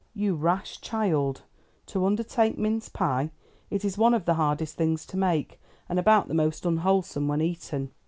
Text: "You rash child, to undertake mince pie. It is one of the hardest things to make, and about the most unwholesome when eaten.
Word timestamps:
"You 0.15 0.33
rash 0.33 0.81
child, 0.81 1.43
to 1.85 2.07
undertake 2.07 2.57
mince 2.57 2.89
pie. 2.89 3.29
It 3.69 3.85
is 3.85 3.99
one 3.99 4.15
of 4.15 4.25
the 4.25 4.33
hardest 4.33 4.75
things 4.75 5.05
to 5.05 5.15
make, 5.15 5.61
and 5.87 5.99
about 5.99 6.27
the 6.27 6.33
most 6.33 6.65
unwholesome 6.65 7.27
when 7.27 7.39
eaten. 7.39 7.91